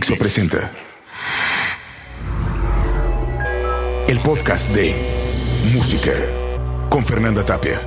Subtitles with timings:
[0.00, 0.70] Dixo presenta
[4.08, 4.94] el podcast de
[5.74, 6.12] Música
[6.88, 7.86] con Fernanda Tapia.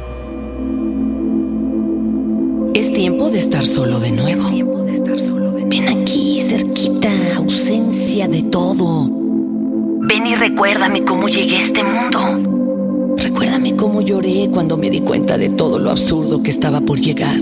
[2.75, 4.47] Es tiempo de estar solo de nuevo.
[5.65, 9.09] Ven aquí, cerquita, ausencia de todo.
[10.01, 13.15] Ven y recuérdame cómo llegué a este mundo.
[13.17, 17.39] Recuérdame cómo lloré cuando me di cuenta de todo lo absurdo que estaba por llegar.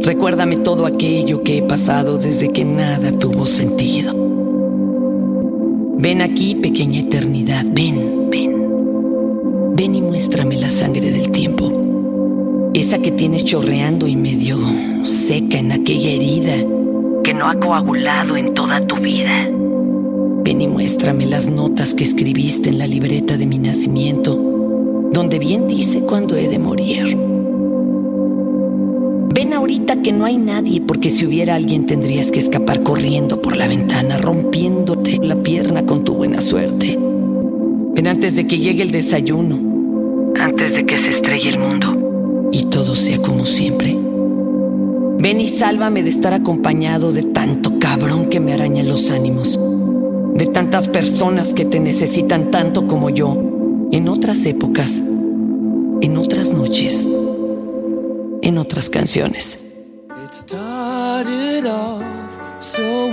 [0.00, 4.14] Recuérdame todo aquello que he pasado desde que nada tuvo sentido.
[5.98, 9.74] Ven aquí, pequeña eternidad, ven, ven.
[9.74, 12.70] Ven y muéstrame la sangre del tiempo.
[12.74, 14.58] Esa que tienes chorreando y medio
[15.04, 16.54] seca en aquella herida
[17.24, 19.50] que no ha coagulado en toda tu vida.
[20.44, 24.36] Ven y muéstrame las notas que escribiste en la libreta de mi nacimiento,
[25.12, 27.27] donde bien dice cuándo he de morir.
[29.68, 33.68] Ahorita que no hay nadie, porque si hubiera alguien tendrías que escapar corriendo por la
[33.68, 36.98] ventana, rompiéndote la pierna con tu buena suerte.
[37.94, 42.62] Ven antes de que llegue el desayuno, antes de que se estrelle el mundo y
[42.70, 43.94] todo sea como siempre.
[45.18, 49.60] Ven y sálvame de estar acompañado de tanto cabrón que me araña los ánimos,
[50.34, 53.36] de tantas personas que te necesitan tanto como yo,
[53.92, 55.02] en otras épocas,
[56.00, 57.06] en otras noches
[58.48, 59.58] en otras canciones.
[61.66, 63.08] Off so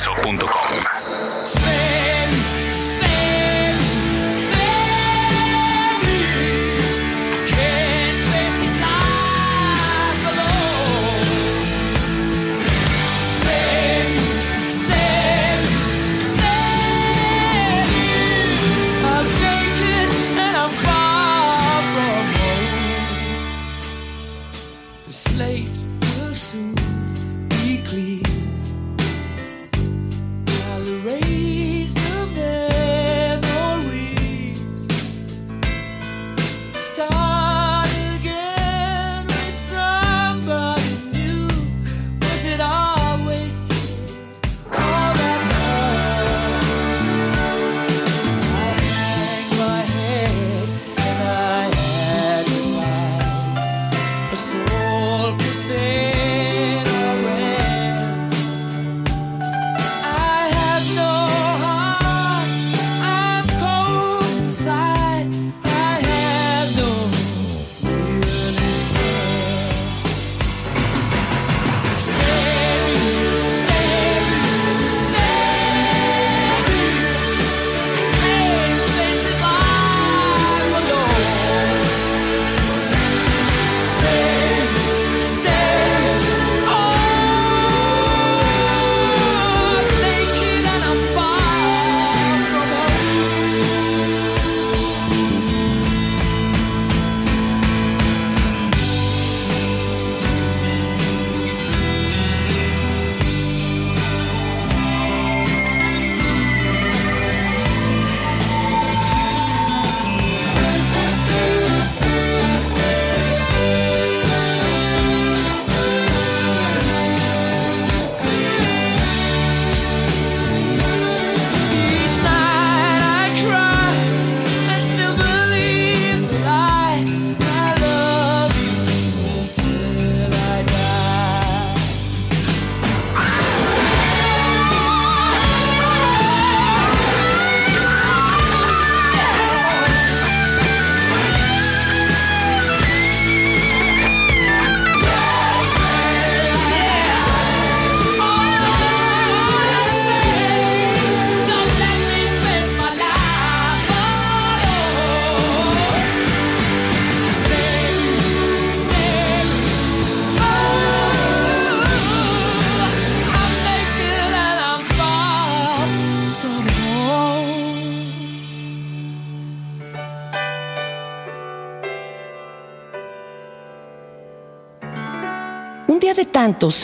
[0.00, 1.89] Dixo.com.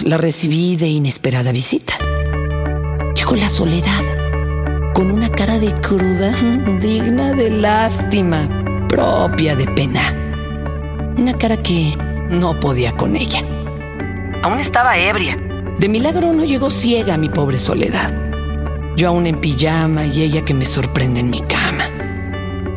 [0.04, 1.94] la recibí de inesperada visita.
[3.16, 6.30] Llegó la soledad, con una cara de cruda,
[6.80, 8.48] digna de lástima,
[8.88, 10.14] propia de pena.
[11.18, 11.92] Una cara que
[12.30, 13.40] no podía con ella.
[14.44, 15.36] Aún estaba ebria.
[15.80, 18.12] De milagro no llegó ciega mi pobre soledad.
[18.96, 21.90] Yo aún en pijama y ella que me sorprende en mi cama.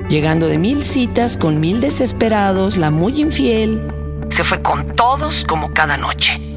[0.10, 3.84] Llegando de mil citas con mil desesperados, la muy infiel
[4.30, 6.50] se fue con todos como cada noche.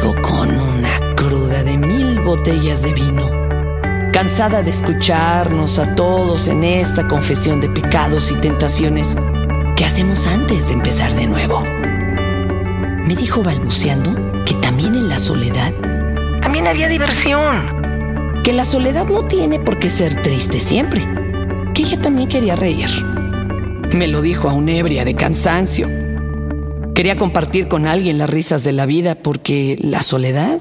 [0.00, 3.28] Llegó con una cruda de mil botellas de vino.
[4.12, 9.16] Cansada de escucharnos a todos en esta confesión de pecados y tentaciones,
[9.74, 11.64] ¿qué hacemos antes de empezar de nuevo?
[11.64, 15.72] Me dijo balbuceando que también en la soledad
[16.42, 18.42] también había diversión.
[18.44, 21.00] Que la soledad no tiene por qué ser triste siempre.
[21.74, 22.88] Que ella también quería reír.
[23.96, 26.07] Me lo dijo a un ebria de cansancio.
[26.98, 30.58] Quería compartir con alguien las risas de la vida porque la soledad,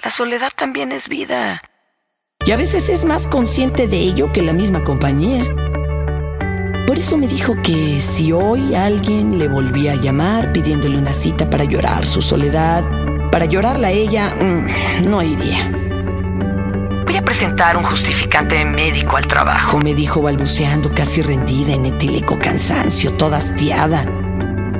[0.00, 1.60] la soledad también es vida.
[2.46, 5.42] Y a veces es más consciente de ello que la misma compañía.
[6.86, 11.50] Por eso me dijo que si hoy alguien le volvía a llamar pidiéndole una cita
[11.50, 12.84] para llorar su soledad,
[13.32, 15.68] para llorarla a ella, mm, no iría.
[17.06, 22.38] Voy a presentar un justificante médico al trabajo, me dijo balbuceando, casi rendida en etílico
[22.38, 24.04] cansancio, toda hastiada,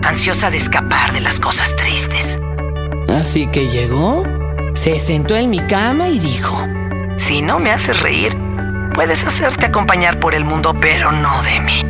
[0.02, 2.38] ansiosa de escapar de las cosas tristes.
[3.08, 4.25] Así que llegó,
[4.75, 6.67] se sentó en mi cama y dijo,
[7.19, 8.37] si no me haces reír,
[8.94, 11.81] puedes hacerte acompañar por el mundo, pero no de mí.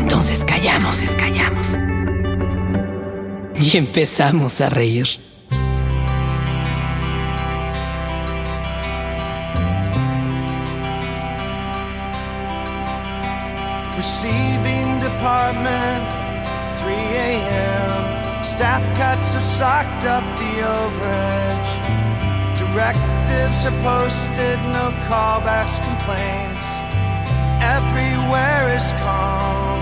[0.00, 1.78] Entonces callamos, callamos.
[3.60, 5.06] Y empezamos a reír.
[18.56, 21.70] Staff cuts have socked up the overage.
[22.56, 26.64] Directives are posted, no callbacks, complaints.
[27.60, 29.80] Everywhere is calm.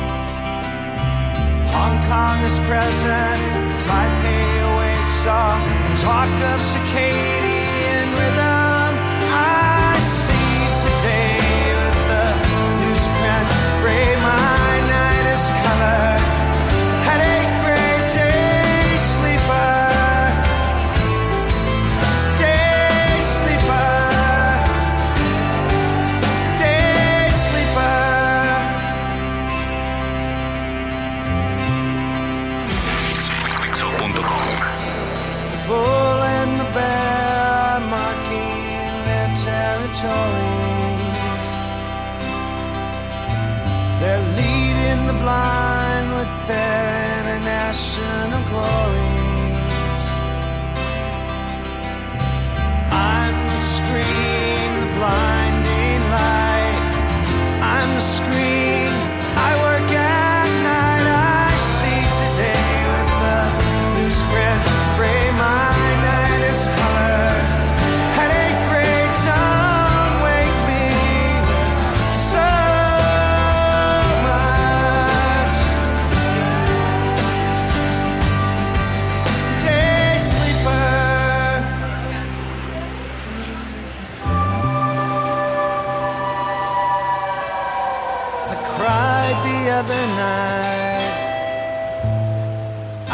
[1.70, 3.40] Hong Kong is present,
[3.86, 5.62] Taipei awakes up.
[6.02, 8.63] talk of circadian rhythm.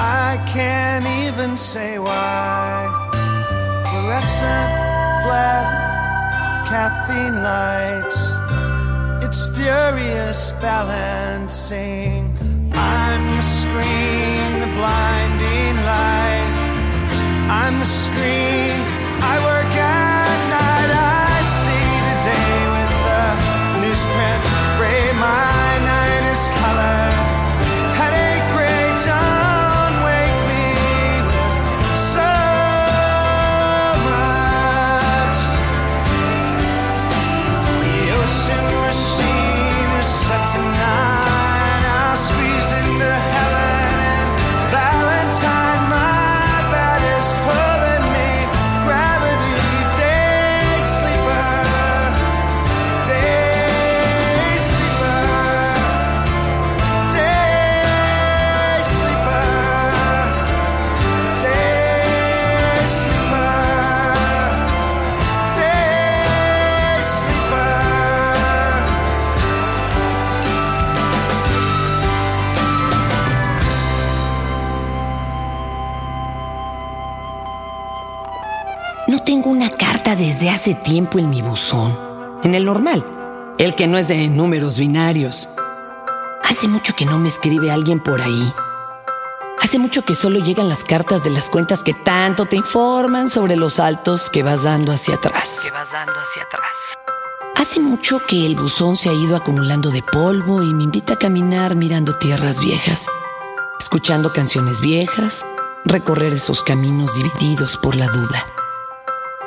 [0.03, 2.89] I can't even say why.
[3.91, 4.71] Fluorescent,
[5.23, 5.67] flat,
[6.69, 8.21] caffeine lights.
[9.25, 12.35] It's furious balancing.
[12.73, 16.55] I'm the screen, the blinding light.
[17.51, 19.00] I'm the screen.
[80.21, 81.99] Desde hace tiempo en mi buzón,
[82.45, 83.03] en el normal,
[83.57, 85.49] el que no es de números binarios.
[86.45, 88.53] Hace mucho que no me escribe alguien por ahí.
[89.63, 93.57] Hace mucho que solo llegan las cartas de las cuentas que tanto te informan sobre
[93.57, 95.63] los saltos que vas dando hacia atrás.
[95.65, 96.99] Que vas dando hacia atrás.
[97.57, 101.19] Hace mucho que el buzón se ha ido acumulando de polvo y me invita a
[101.19, 103.07] caminar mirando tierras viejas,
[103.79, 105.47] escuchando canciones viejas,
[105.87, 108.45] recorrer esos caminos divididos por la duda.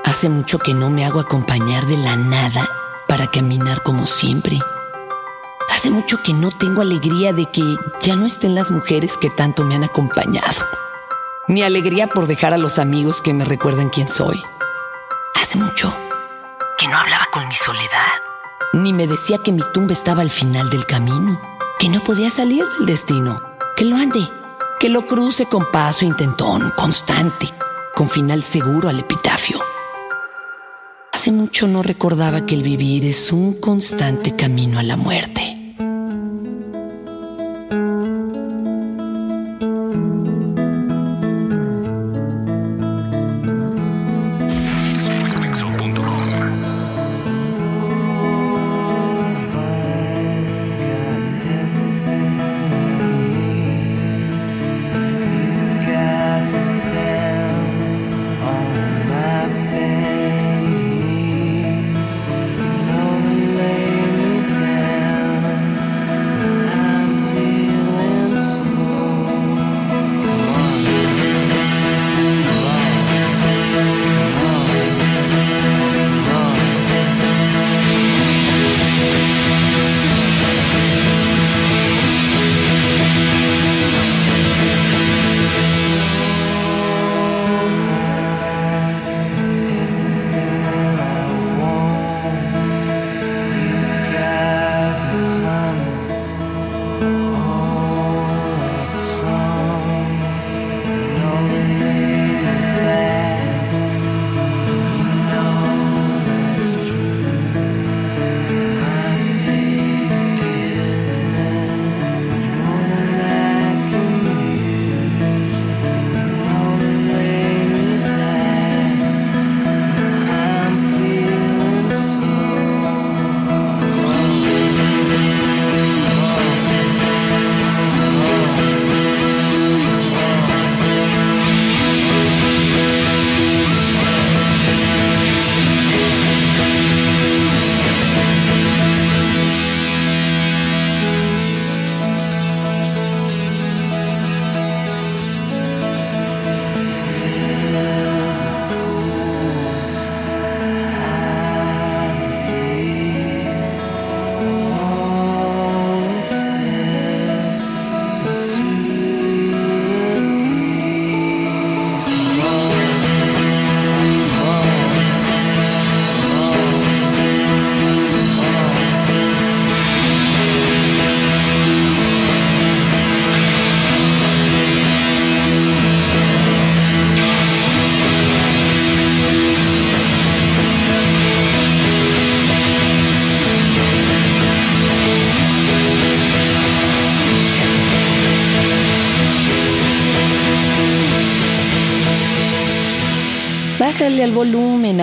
[0.04, 2.70] Hace mucho que no me hago acompañar de la nada
[3.08, 4.60] para caminar como siempre.
[5.70, 9.64] Hace mucho que no tengo alegría de que ya no estén las mujeres que tanto
[9.64, 10.66] me han acompañado.
[11.48, 14.44] Ni alegría por dejar a los amigos que me recuerdan quién soy.
[15.36, 15.96] Hace mucho
[16.78, 18.14] que no hablaba con mi soledad.
[18.74, 21.40] Ni me decía que mi tumba estaba al final del camino,
[21.80, 23.42] que no podía salir del destino,
[23.76, 24.30] que lo ande,
[24.80, 27.50] que lo cruce con paso intentón, constante,
[27.96, 29.73] con final seguro al epitafio.
[31.24, 35.53] Hace mucho no recordaba que el vivir es un constante camino a la muerte.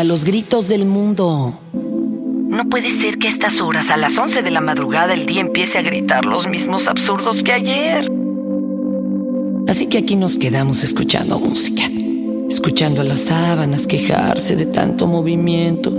[0.00, 1.60] A los gritos del mundo.
[1.74, 5.42] No puede ser que a estas horas, a las 11 de la madrugada, el día
[5.42, 8.10] empiece a gritar los mismos absurdos que ayer.
[9.68, 11.82] Así que aquí nos quedamos escuchando música,
[12.48, 15.92] escuchando a las sábanas quejarse de tanto movimiento,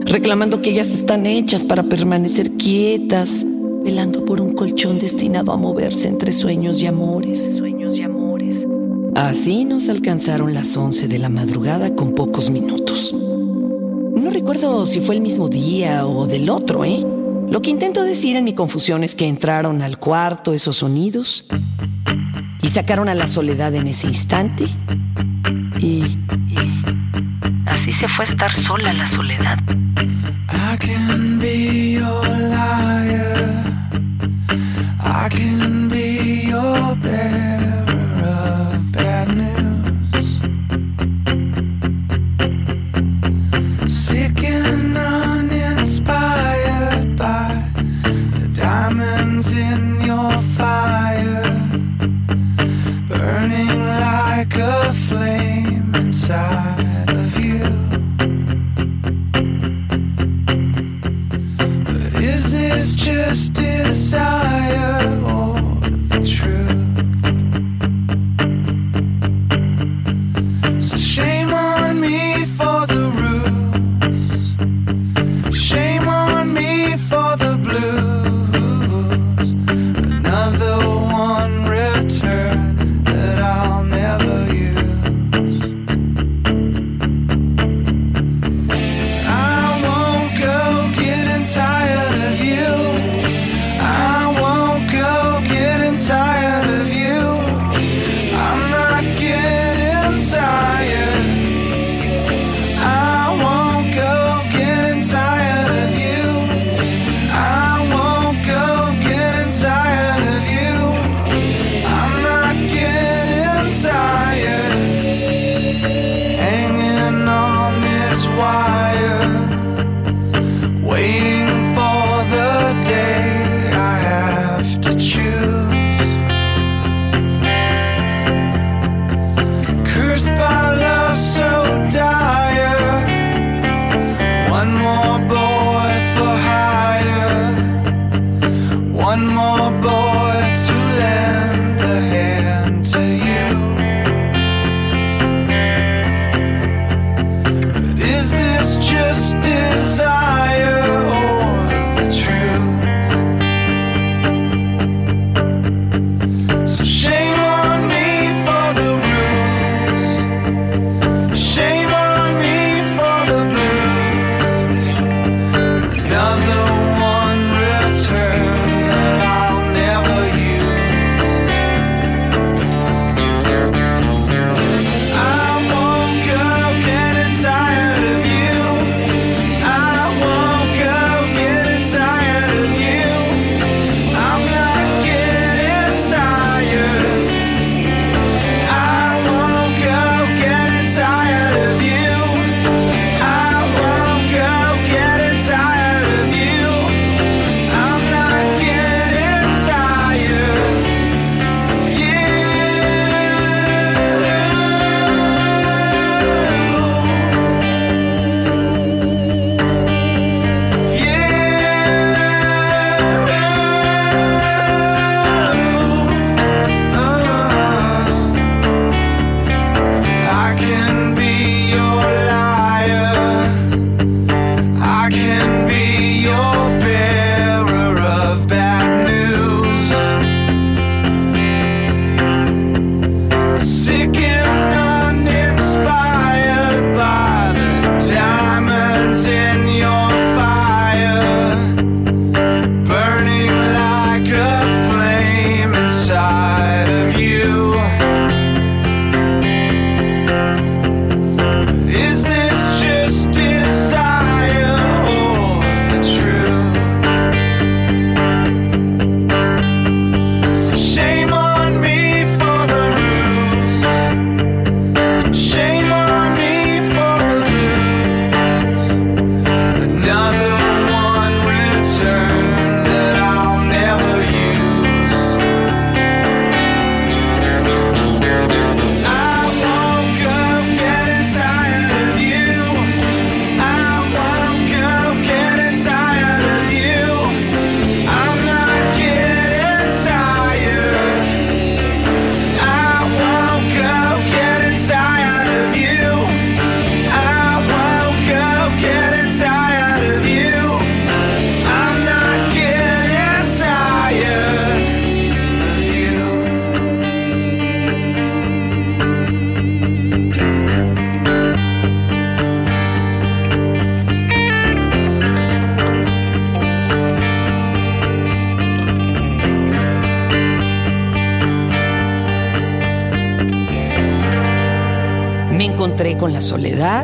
[0.00, 3.44] reclamando que ellas están hechas para permanecer quietas,
[3.84, 7.60] velando por un colchón destinado a moverse entre sueños y amores.
[9.16, 13.14] Así nos alcanzaron las 11 de la madrugada con pocos minutos.
[13.14, 17.02] No recuerdo si fue el mismo día o del otro, ¿eh?
[17.48, 21.46] Lo que intento decir en mi confusión es que entraron al cuarto esos sonidos
[22.60, 24.66] y sacaron a la soledad en ese instante
[25.80, 26.18] y,
[26.50, 26.82] y
[27.64, 29.58] así se fue a estar sola la soledad.
[30.52, 31.85] I can be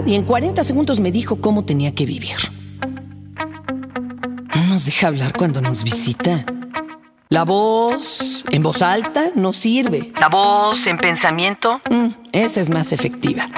[0.07, 2.37] y en 40 segundos me dijo cómo tenía que vivir.
[4.55, 6.45] No nos deja hablar cuando nos visita.
[7.29, 10.13] La voz en voz alta no sirve.
[10.21, 13.49] La voz en pensamiento, mm, esa es más efectiva.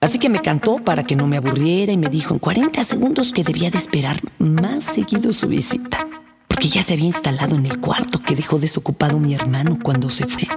[0.00, 3.32] Así que me cantó para que no me aburriera y me dijo en 40 segundos
[3.32, 6.06] que debía de esperar más seguido su visita,
[6.48, 10.26] porque ya se había instalado en el cuarto que dejó desocupado mi hermano cuando se
[10.26, 10.48] fue.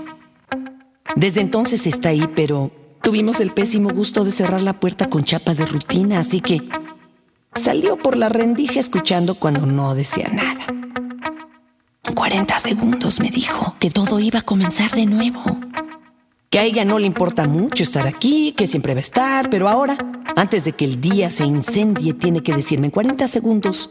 [1.15, 2.71] Desde entonces está ahí, pero
[3.04, 6.62] Tuvimos el pésimo gusto de cerrar la puerta con chapa de rutina, así que
[7.54, 10.66] salió por la rendija escuchando cuando no decía nada.
[12.06, 15.44] En 40 segundos me dijo que todo iba a comenzar de nuevo.
[16.50, 19.68] Que a ella no le importa mucho estar aquí, que siempre va a estar, pero
[19.68, 19.98] ahora,
[20.38, 23.89] antes de que el día se incendie, tiene que decirme en 40 segundos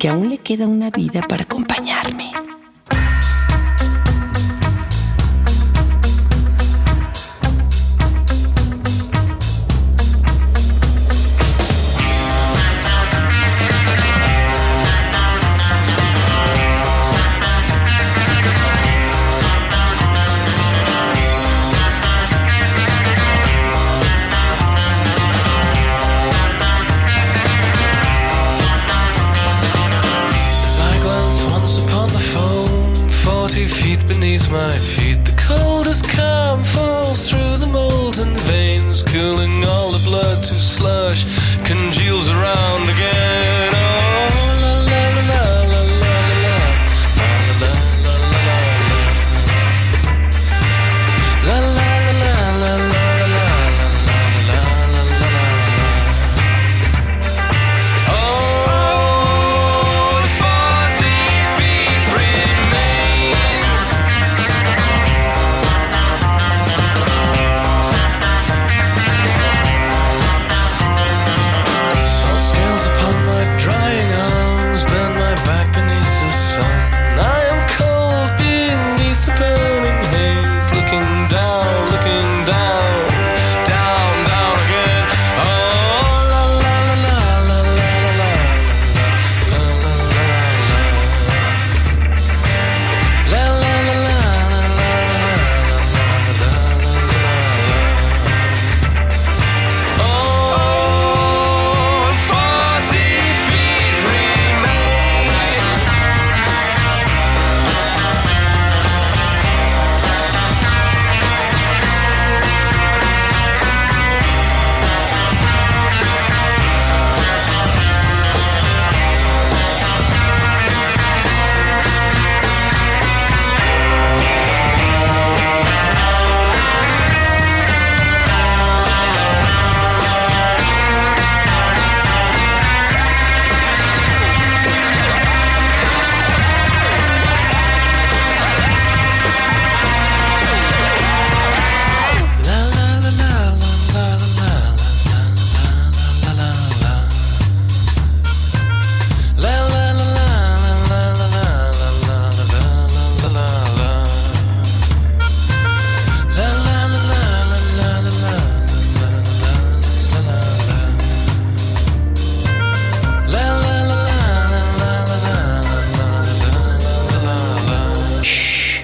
[0.00, 2.32] que aún le queda una vida para acompañarme.
[34.50, 35.03] my future.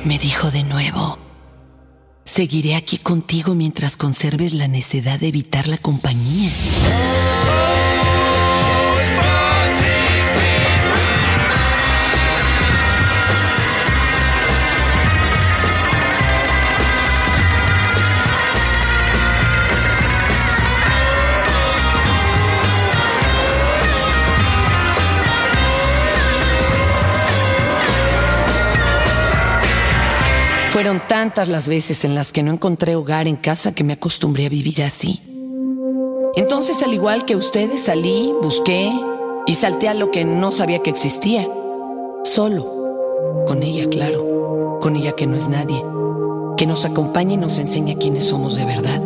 [0.04, 1.18] Me dijo de nuevo.
[2.24, 6.50] Seguiré aquí contigo mientras conserves la necedad de evitar la compañía.
[30.70, 34.46] Fueron tantas las veces en las que no encontré hogar en casa que me acostumbré
[34.46, 35.20] a vivir así.
[36.36, 38.88] Entonces, al igual que ustedes, salí, busqué
[39.48, 41.48] y salté a lo que no sabía que existía.
[42.22, 43.44] Solo.
[43.48, 44.78] Con ella, claro.
[44.80, 45.84] Con ella que no es nadie.
[46.56, 49.02] Que nos acompaña y nos enseña quiénes somos de verdad.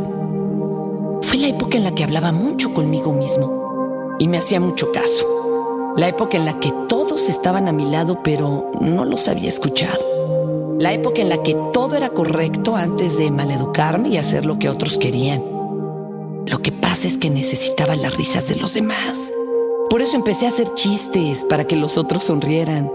[1.23, 5.95] Fue la época en la que hablaba mucho conmigo mismo y me hacía mucho caso.
[5.97, 10.14] La época en la que todos estaban a mi lado, pero no los había escuchado.
[10.79, 14.69] La época en la que todo era correcto antes de maleducarme y hacer lo que
[14.69, 15.43] otros querían.
[16.47, 19.31] Lo que pasa es que necesitaba las risas de los demás.
[19.89, 22.91] Por eso empecé a hacer chistes para que los otros sonrieran.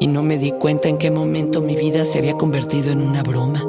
[0.00, 3.22] Y no me di cuenta en qué momento mi vida se había convertido en una
[3.22, 3.60] broma.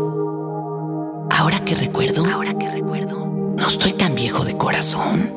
[1.29, 5.31] Ahora que recuerdo, ahora que recuerdo, no estoy tan viejo de corazón.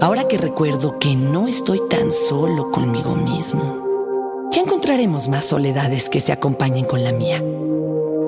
[0.00, 3.85] Ahora que recuerdo que no estoy tan solo conmigo mismo.
[4.56, 7.42] Ya encontraremos más soledades que se acompañen con la mía.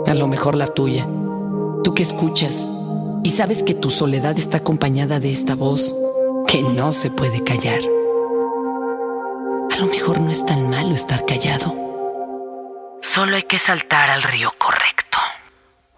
[0.06, 1.08] A lo mejor la tuya.
[1.82, 2.66] Tú que escuchas
[3.24, 5.96] y sabes que tu soledad está acompañada de esta voz
[6.46, 7.80] que no se puede callar.
[9.70, 11.74] A lo mejor no es tan malo estar callado.
[13.00, 15.16] Solo hay que saltar al río correcto.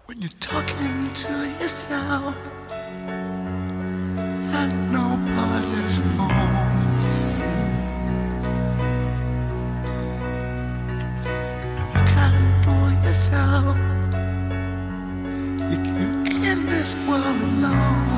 [0.07, 2.35] When you're talking to yourself
[4.53, 5.10] and nobody's
[13.21, 13.77] myself.
[15.71, 18.10] You can't end this world alone.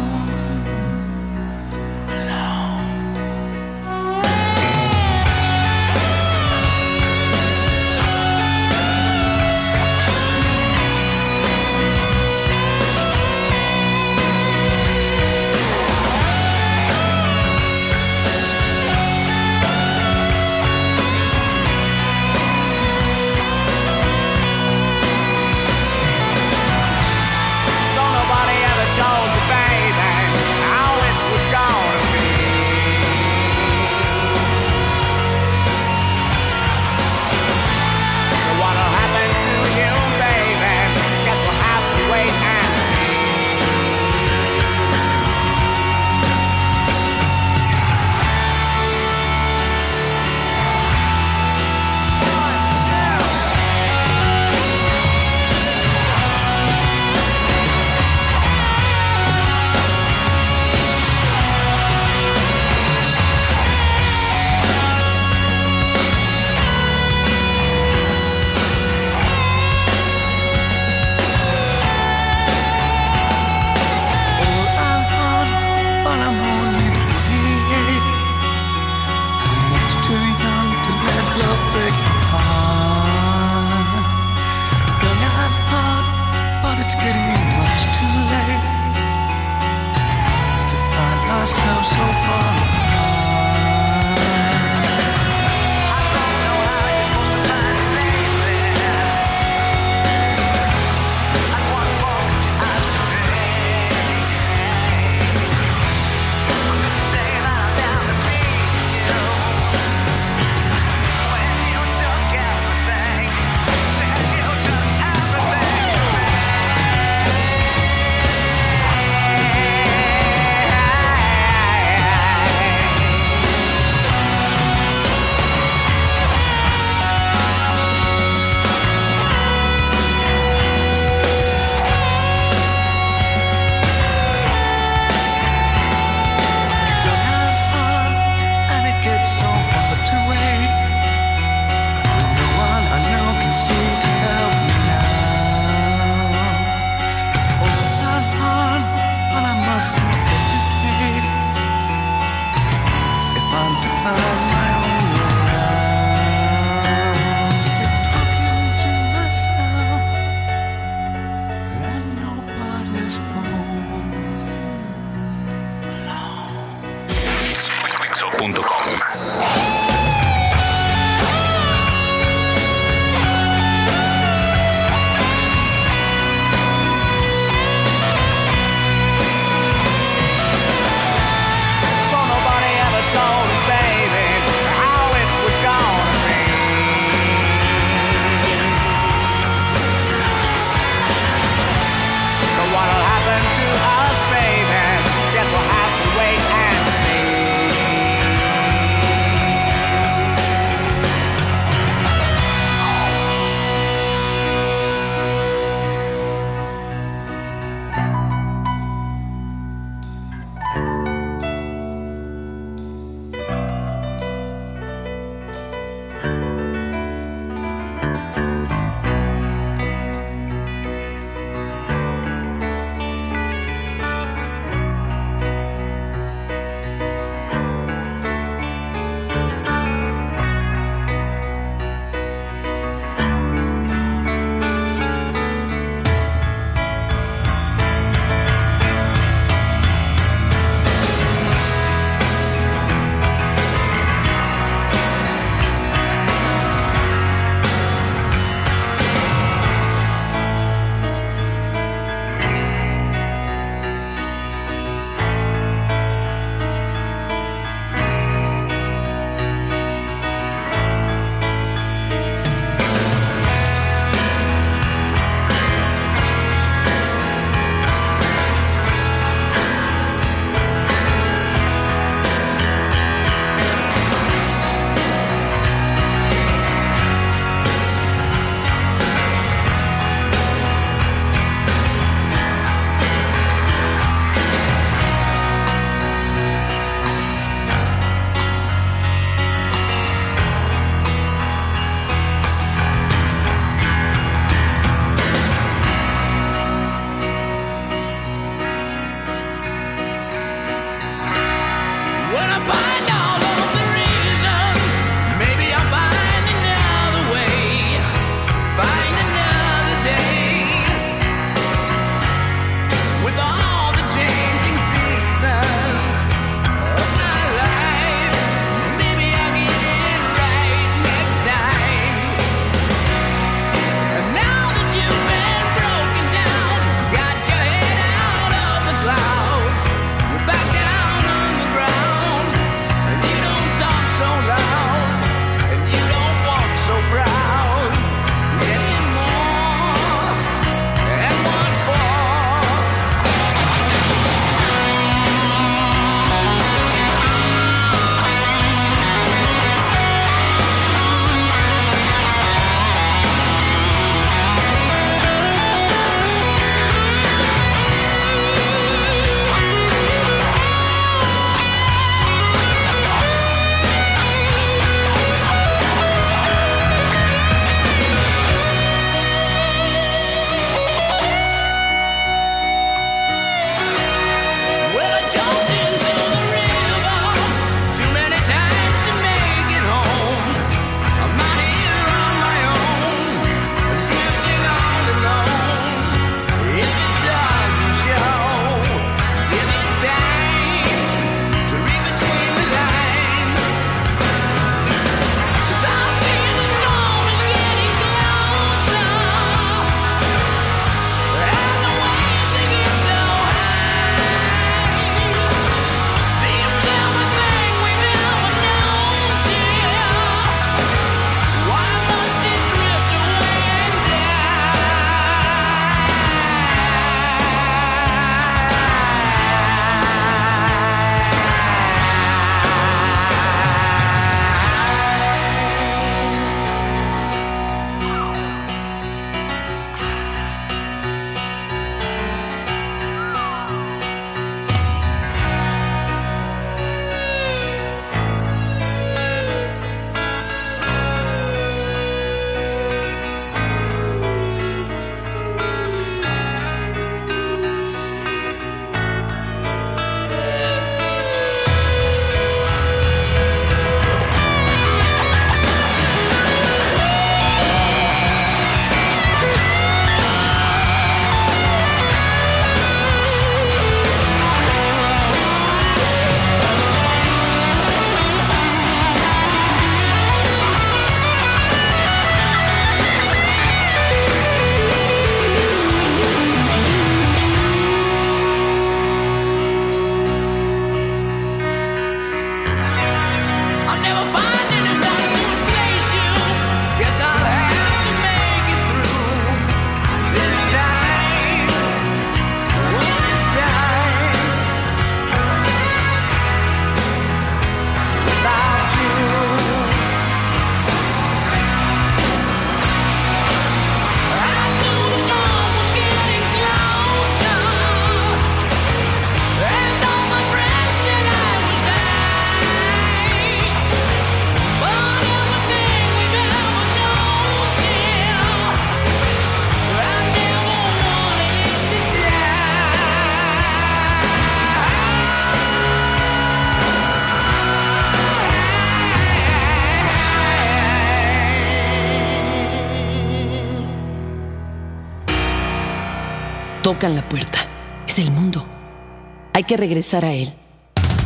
[539.78, 540.54] Regresar a él.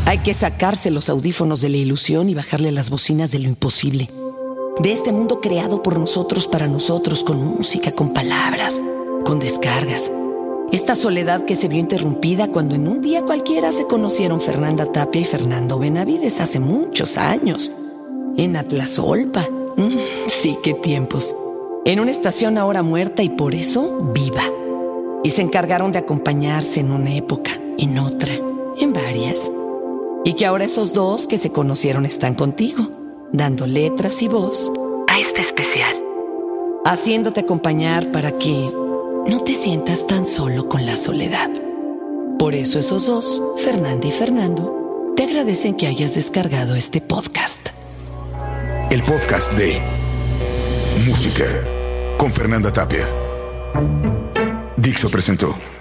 [0.05, 4.09] Hay que sacarse los audífonos de la ilusión y bajarle las bocinas de lo imposible.
[4.79, 8.81] De este mundo creado por nosotros para nosotros, con música, con palabras,
[9.25, 10.11] con descargas.
[10.71, 15.21] Esta soledad que se vio interrumpida cuando en un día cualquiera se conocieron Fernanda Tapia
[15.21, 17.71] y Fernando Benavides hace muchos años.
[18.37, 19.47] En Atlasolpa.
[19.77, 21.35] Mm, sí, qué tiempos.
[21.85, 24.43] En una estación ahora muerta y por eso viva.
[25.23, 28.33] Y se encargaron de acompañarse en una época, en otra,
[28.79, 29.51] en varias.
[30.25, 32.91] Y que ahora esos dos que se conocieron están contigo,
[33.31, 34.71] dando letras y voz
[35.07, 35.95] a este especial.
[36.85, 38.69] Haciéndote acompañar para que
[39.27, 41.49] no te sientas tan solo con la soledad.
[42.39, 47.69] Por eso esos dos, Fernanda y Fernando, te agradecen que hayas descargado este podcast.
[48.89, 49.81] El podcast de
[51.07, 51.45] Música
[52.17, 53.07] con Fernanda Tapia.
[54.77, 55.76] Dixo presentó.